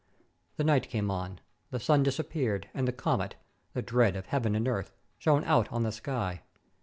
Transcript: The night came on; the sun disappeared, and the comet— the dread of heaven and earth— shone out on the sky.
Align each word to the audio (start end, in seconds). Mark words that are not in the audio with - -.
The 0.55 0.63
night 0.63 0.89
came 0.89 1.11
on; 1.11 1.41
the 1.69 1.79
sun 1.79 2.01
disappeared, 2.01 2.67
and 2.73 2.87
the 2.87 2.91
comet— 2.91 3.35
the 3.75 3.83
dread 3.83 4.15
of 4.15 4.25
heaven 4.25 4.55
and 4.55 4.67
earth— 4.67 4.95
shone 5.19 5.43
out 5.43 5.71
on 5.71 5.83
the 5.83 5.91
sky. 5.91 6.41